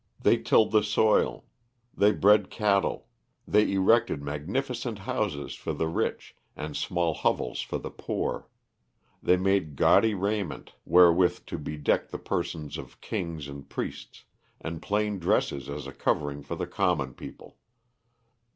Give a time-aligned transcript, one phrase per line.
[0.19, 1.45] They tilled the soil;
[1.95, 3.05] they bred cattle;
[3.47, 8.47] they erected magnificent houses for the rich and small hovels for the poor;
[9.21, 14.25] they made gaudy raiment wherewith to bedeck the persons of kings and priests,
[14.59, 17.57] and plain dresses as a covering for the common people.